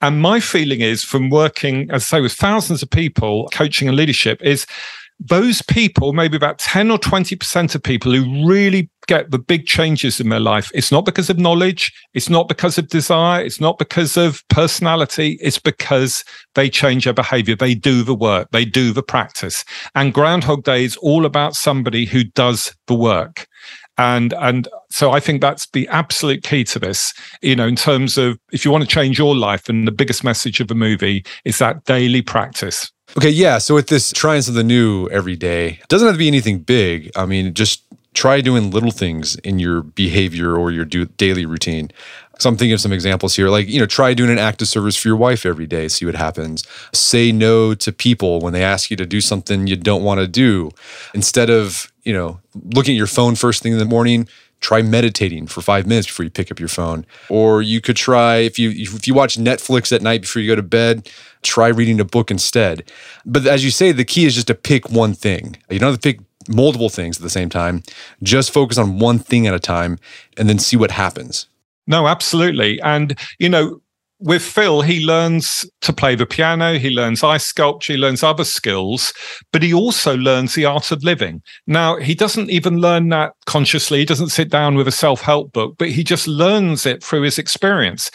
[0.00, 3.96] And my feeling is from working, as I say, with thousands of people, coaching and
[3.96, 4.66] leadership, is
[5.20, 10.18] those people, maybe about 10 or 20% of people who really get the big changes
[10.18, 13.78] in their life, it's not because of knowledge, it's not because of desire, it's not
[13.78, 17.54] because of personality, it's because they change their behavior.
[17.54, 19.64] They do the work, they do the practice.
[19.94, 23.46] And Groundhog Day is all about somebody who does the work
[23.98, 28.18] and and so i think that's the absolute key to this you know in terms
[28.18, 31.24] of if you want to change your life and the biggest message of the movie
[31.44, 36.06] is that daily practice okay yeah so with this trying something new every day doesn't
[36.06, 37.82] have to be anything big i mean just
[38.14, 41.90] try doing little things in your behavior or your daily routine
[42.38, 44.68] so I'm thinking of some examples here, like, you know, try doing an act of
[44.68, 46.64] service for your wife every day, see what happens.
[46.92, 50.26] Say no to people when they ask you to do something you don't want to
[50.26, 50.70] do.
[51.14, 54.28] Instead of, you know, looking at your phone first thing in the morning,
[54.60, 57.04] try meditating for five minutes before you pick up your phone.
[57.28, 60.56] Or you could try, if you if you watch Netflix at night before you go
[60.56, 61.10] to bed,
[61.42, 62.90] try reading a book instead.
[63.26, 65.56] But as you say, the key is just to pick one thing.
[65.70, 67.82] You don't have to pick multiple things at the same time.
[68.22, 69.98] Just focus on one thing at a time
[70.36, 71.46] and then see what happens.
[71.86, 72.80] No, absolutely.
[72.80, 73.80] And, you know,
[74.24, 78.42] with Phil, he learns to play the piano, he learns ice sculpture, he learns other
[78.42, 79.12] skills,
[79.52, 81.42] but he also learns the art of living.
[81.66, 83.98] Now, he doesn't even learn that consciously.
[83.98, 87.20] He doesn't sit down with a self help book, but he just learns it through
[87.20, 88.10] his experience.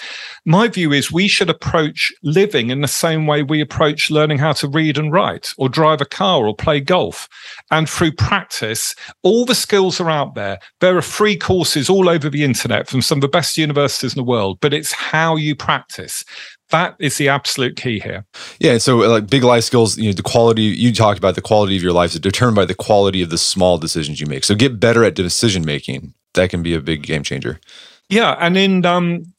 [0.46, 4.54] My view is we should approach living in the same way we approach learning how
[4.54, 7.30] to read and write, or drive a car, or play golf.
[7.70, 10.58] And through practice, all the skills are out there.
[10.80, 14.20] There are free courses all over the internet from some of the best universities in
[14.20, 16.26] the world, but it's how you practice practice.
[16.70, 18.26] That is the absolute key here.
[18.60, 21.76] Yeah, so like big life skills, you know, the quality you talked about the quality
[21.76, 24.44] of your life is determined by the quality of the small decisions you make.
[24.44, 26.14] So get better at decision making.
[26.36, 27.60] That can be a big game changer.
[28.08, 29.34] Yeah, and in um,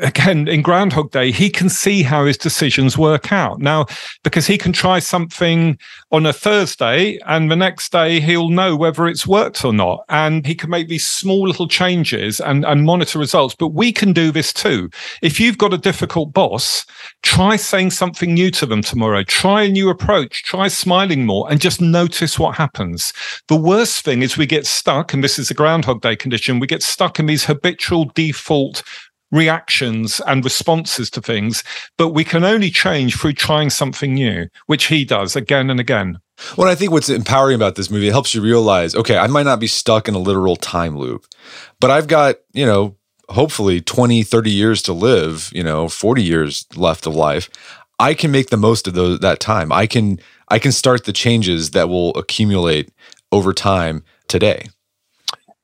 [0.00, 3.60] again in groundhog day he can see how his decisions work out.
[3.60, 3.86] Now
[4.22, 5.78] because he can try something
[6.10, 10.04] on a thursday and the next day he'll know whether it's worked or not.
[10.08, 13.54] And he can make these small little changes and, and monitor results.
[13.54, 14.90] But we can do this too.
[15.22, 16.86] If you've got a difficult boss
[17.24, 19.22] try saying something new to them tomorrow.
[19.24, 20.44] Try a new approach.
[20.44, 23.12] Try smiling more and just notice what happens.
[23.48, 26.66] The worst thing is we get stuck and this is the groundhog day condition we
[26.66, 28.82] get stuck in these habitual default
[29.34, 31.64] reactions and responses to things,
[31.98, 36.18] but we can only change through trying something new, which he does again and again.
[36.56, 39.42] Well, I think what's empowering about this movie, it helps you realize, okay, I might
[39.42, 41.26] not be stuck in a literal time loop,
[41.80, 42.96] but I've got, you know,
[43.28, 47.50] hopefully 20, 30 years to live, you know, 40 years left of life.
[47.98, 49.72] I can make the most of those that time.
[49.72, 50.18] I can
[50.48, 52.92] I can start the changes that will accumulate
[53.32, 54.68] over time today.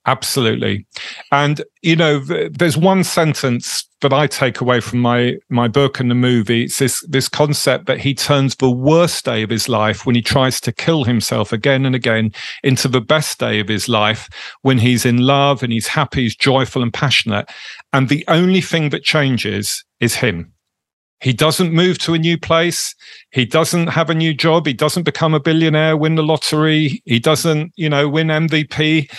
[0.07, 0.87] Absolutely.
[1.31, 6.11] And, you know, there's one sentence that I take away from my, my book and
[6.11, 6.65] the movie.
[6.65, 10.23] It's this, this concept that he turns the worst day of his life when he
[10.23, 12.33] tries to kill himself again and again
[12.63, 14.29] into the best day of his life
[14.63, 17.51] when he's in love and he's happy, he's joyful and passionate.
[17.93, 20.51] And the only thing that changes is him.
[21.21, 22.95] He doesn't move to a new place.
[23.33, 24.67] He doesn't have a new job.
[24.67, 27.03] He doesn't become a billionaire, win the lottery.
[27.05, 29.11] He doesn't, you know, win MVP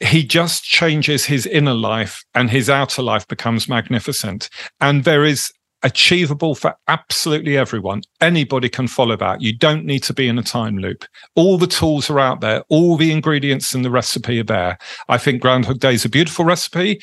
[0.00, 4.48] he just changes his inner life and his outer life becomes magnificent.
[4.80, 8.02] And there is achievable for absolutely everyone.
[8.20, 9.40] Anybody can follow that.
[9.40, 11.04] You don't need to be in a time loop.
[11.34, 14.78] All the tools are out there, all the ingredients in the recipe are there.
[15.08, 17.00] I think Groundhog Day is a beautiful recipe,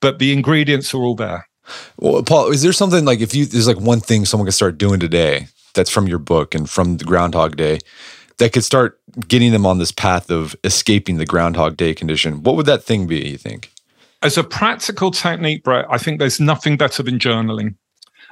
[0.00, 1.48] but the ingredients are all there.
[1.98, 4.78] Well, Paul, is there something like if you there's like one thing someone can start
[4.78, 7.80] doing today that's from your book and from the Groundhog Day
[8.38, 12.56] that could start getting them on this path of escaping the Groundhog Day condition, what
[12.56, 13.72] would that thing be, you think?
[14.22, 17.74] As a practical technique, Brett, I think there's nothing better than journaling.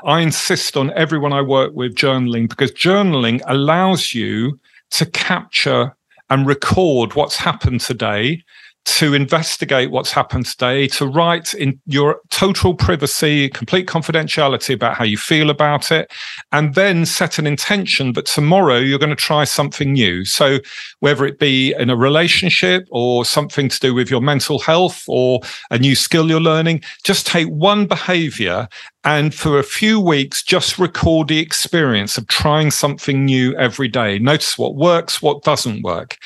[0.05, 4.59] I insist on everyone I work with journaling because journaling allows you
[4.90, 5.94] to capture
[6.30, 8.42] and record what's happened today
[8.85, 15.05] to investigate what's happened today, to write in your total privacy, complete confidentiality about how
[15.05, 16.12] you feel about it,
[16.53, 20.24] and then set an intention that tomorrow you're going to try something new.
[20.24, 20.59] So,
[21.01, 25.41] whether it be in a relationship or something to do with your mental health or
[25.70, 28.68] a new skill you're learning, just take one behavior
[29.05, 34.18] and for a few weeks, just record the experience of trying something new every day.
[34.18, 36.16] Notice what works, what doesn't work.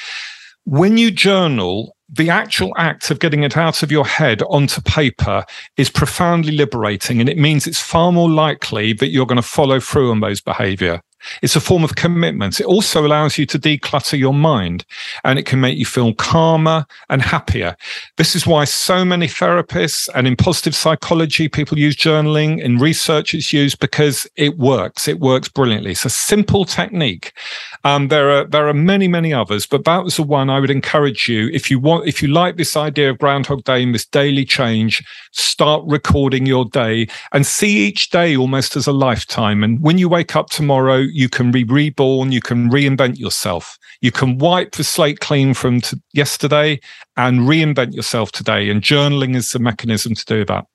[0.65, 5.45] When you journal, the actual act of getting it out of your head onto paper
[5.77, 7.21] is profoundly liberating.
[7.21, 10.41] And it means it's far more likely that you're going to follow through on those
[10.41, 11.03] behavior.
[11.43, 12.61] It's a form of commitment.
[12.61, 14.85] It also allows you to declutter your mind
[15.25, 17.77] and it can make you feel calmer and happier.
[18.17, 22.61] This is why so many therapists and in positive psychology, people use journaling.
[22.61, 25.09] In research, it's used because it works.
[25.09, 25.93] It works brilliantly.
[25.93, 27.33] It's a simple technique.
[27.85, 30.71] Um, there are there are many many others, but that was the one I would
[30.71, 34.07] encourage you if you want if you like this idea of Groundhog Day and this
[34.07, 35.05] daily change.
[35.33, 39.63] Start recording your day and see each day almost as a lifetime.
[39.63, 43.79] And when you wake up tomorrow, you can be reborn, you can reinvent yourself.
[44.01, 46.81] You can wipe the slate clean from t- yesterday
[47.17, 48.71] and reinvent yourself today.
[48.71, 50.67] And journaling is the mechanism to do that.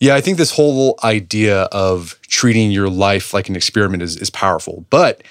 [0.00, 4.30] Yeah, I think this whole idea of treating your life like an experiment is, is
[4.30, 4.84] powerful.
[4.90, 5.22] But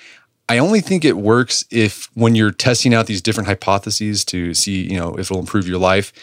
[0.47, 4.89] I only think it works if when you're testing out these different hypotheses to see,
[4.89, 6.13] you know, if it'll improve your life,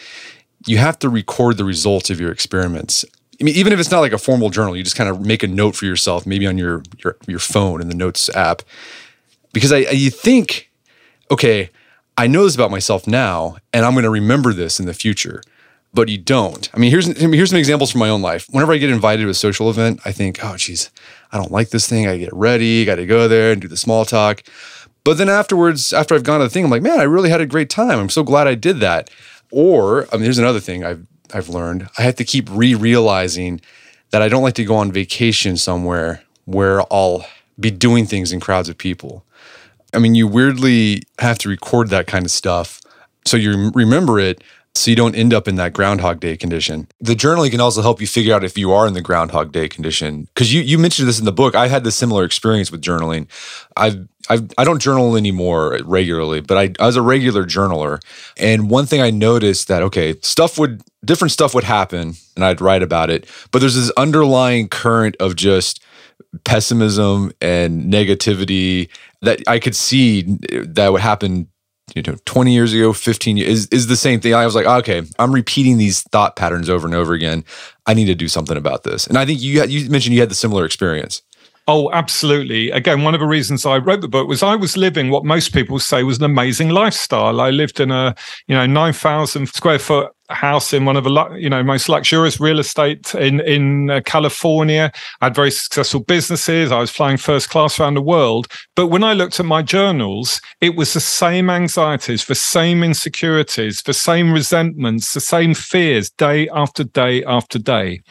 [0.65, 3.05] you have to record the results of your experiments.
[3.39, 5.43] I mean, even if it's not like a formal journal, you just kind of make
[5.43, 8.61] a note for yourself, maybe on your your, your phone in the notes app,
[9.53, 10.69] because I, I you think,
[11.31, 11.69] okay,
[12.17, 15.41] I know this about myself now, and I'm going to remember this in the future.
[15.93, 16.69] but you don't.
[16.73, 18.47] I mean, here's here's some examples from my own life.
[18.51, 20.91] Whenever I get invited to a social event, I think, oh, geez,
[21.31, 22.07] I don't like this thing.
[22.07, 24.43] I get ready, got to go there and do the small talk.
[25.03, 27.41] But then afterwards, after I've gone to the thing, I'm like, man, I really had
[27.41, 27.97] a great time.
[27.99, 29.09] I'm so glad I did that.
[29.51, 31.89] Or, I mean, here's another thing I've I've learned.
[31.97, 33.61] I have to keep re-realizing
[34.11, 37.25] that I don't like to go on vacation somewhere where I'll
[37.59, 39.25] be doing things in crowds of people.
[39.93, 42.81] I mean, you weirdly have to record that kind of stuff
[43.25, 44.43] so you remember it
[44.75, 46.87] so you don't end up in that groundhog day condition.
[46.99, 49.67] The journaling can also help you figure out if you are in the groundhog day
[49.67, 50.27] condition.
[50.35, 51.55] Cuz you you mentioned this in the book.
[51.55, 53.27] I had this similar experience with journaling.
[53.75, 57.99] I've I've, I don't journal anymore regularly, but I, I was a regular journaler.
[58.37, 62.61] And one thing I noticed that, okay, stuff would, different stuff would happen and I'd
[62.61, 63.27] write about it.
[63.51, 65.83] But there's this underlying current of just
[66.43, 68.89] pessimism and negativity
[69.21, 71.47] that I could see that would happen
[71.95, 74.65] you know 20 years ago 15 years is, is the same thing i was like
[74.65, 77.43] okay i'm repeating these thought patterns over and over again
[77.85, 80.29] i need to do something about this and i think you you mentioned you had
[80.29, 81.21] the similar experience
[81.71, 82.71] Oh, absolutely.
[82.71, 85.53] Again, one of the reasons I wrote the book was I was living what most
[85.53, 87.39] people say was an amazing lifestyle.
[87.39, 88.15] I lived in a,
[88.47, 92.59] you know, 9,000 square foot house in one of the you know most luxurious real
[92.59, 94.91] estate in in uh, California.
[95.21, 96.71] I had very successful businesses.
[96.71, 98.47] I was flying first class around the world.
[98.75, 103.81] But when I looked at my journals, it was the same anxieties, the same insecurities,
[103.81, 108.01] the same resentments, the same fears day after day after day.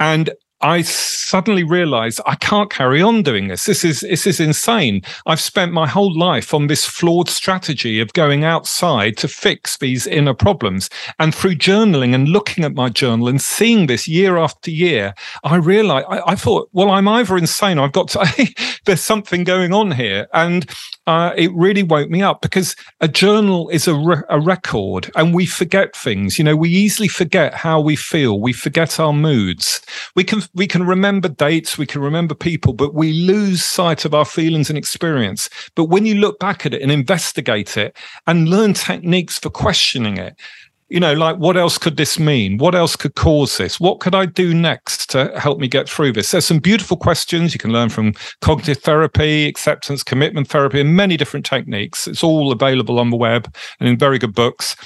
[0.00, 0.30] And
[0.62, 3.66] I suddenly realized I can't carry on doing this.
[3.66, 5.02] This is this is insane.
[5.26, 10.06] I've spent my whole life on this flawed strategy of going outside to fix these
[10.06, 10.88] inner problems.
[11.18, 15.56] And through journaling and looking at my journal and seeing this year after year, I
[15.56, 17.78] realized I, I thought, well, I'm either insane.
[17.78, 18.22] I've got to.
[18.84, 20.70] there's something going on here, and
[21.06, 25.34] uh, it really woke me up because a journal is a, re- a record, and
[25.34, 26.38] we forget things.
[26.38, 28.40] You know, we easily forget how we feel.
[28.40, 29.80] We forget our moods.
[30.14, 34.14] We can we can remember dates, we can remember people, but we lose sight of
[34.14, 35.48] our feelings and experience.
[35.74, 37.96] But when you look back at it and investigate it
[38.26, 40.38] and learn techniques for questioning it,
[40.92, 42.58] you know, like what else could this mean?
[42.58, 43.80] What else could cause this?
[43.80, 46.30] What could I do next to help me get through this?
[46.30, 51.16] There's some beautiful questions you can learn from cognitive therapy, acceptance, commitment therapy, and many
[51.16, 52.06] different techniques.
[52.06, 54.76] It's all available on the web and in very good books.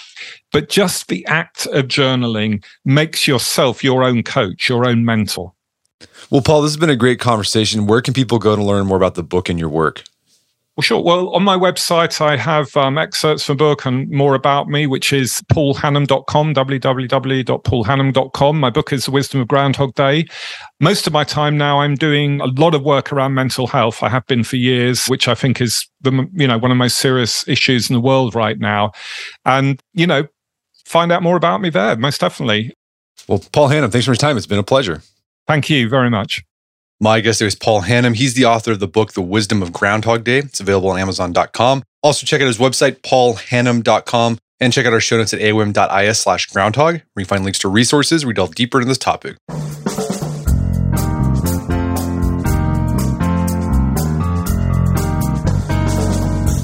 [0.52, 5.55] But just the act of journaling makes yourself your own coach, your own mentor.
[6.30, 7.86] Well, Paul, this has been a great conversation.
[7.86, 10.02] Where can people go to learn more about the book and your work?
[10.76, 11.02] Well, sure.
[11.02, 14.86] Well, on my website, I have um, excerpts from the book and more about me,
[14.86, 18.60] which is paulhannam.com, www.paulhannam.com.
[18.60, 20.26] My book is The Wisdom of Groundhog Day.
[20.78, 24.02] Most of my time now, I'm doing a lot of work around mental health.
[24.02, 26.78] I have been for years, which I think is the, you know one of the
[26.78, 28.92] most serious issues in the world right now.
[29.46, 30.26] And you know,
[30.84, 32.74] find out more about me there, most definitely.
[33.28, 34.36] Well, Paul Hannam, thanks for your time.
[34.36, 35.00] It's been a pleasure.
[35.46, 36.42] Thank you very much.
[37.00, 38.16] My guest is Paul Hannam.
[38.16, 40.38] He's the author of the book, The Wisdom of Groundhog Day.
[40.38, 41.82] It's available on Amazon.com.
[42.02, 46.46] Also, check out his website, paulhannam.com, and check out our show notes at aom.is slash
[46.46, 49.36] groundhog, where you find links to resources we delve deeper into this topic.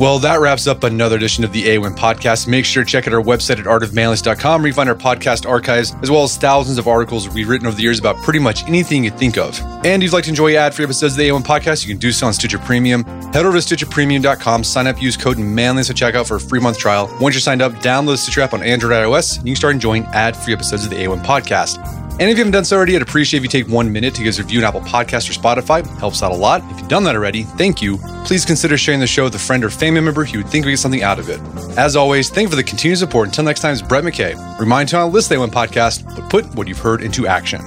[0.03, 2.49] Well, that wraps up another edition of the AOM podcast.
[2.49, 5.95] Make sure to check out our website at artofmanliness.com where you find our podcast archives,
[6.03, 9.05] as well as thousands of articles we've written over the years about pretty much anything
[9.05, 9.57] you think of.
[9.85, 12.11] And if you'd like to enjoy ad-free episodes of the AOM podcast, you can do
[12.11, 13.05] so on Stitcher Premium.
[13.33, 16.79] Head over to stitcherpremium.com, sign up, use code manliness at checkout for a free month
[16.79, 17.09] trial.
[17.21, 19.75] Once you're signed up, download the Stitcher app on Android iOS, and you can start
[19.75, 22.02] enjoying ad-free episodes of the AOM podcast.
[22.21, 24.23] And if you haven't done so already, I'd appreciate if you take one minute to
[24.23, 25.85] give us a review on Apple Podcast or Spotify.
[25.99, 26.63] Helps out a lot.
[26.71, 27.99] If you've done that already, thank you.
[28.25, 30.73] Please consider sharing the show with a friend or family member who would think we
[30.73, 31.41] get something out of it.
[31.77, 33.29] As always, thank you for the continued support.
[33.29, 34.59] Until next time, it's Brett McKay.
[34.61, 37.61] Remind you on List They One podcast, but put what you've heard into action.